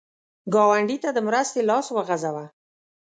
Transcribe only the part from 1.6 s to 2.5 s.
لاس وغځوه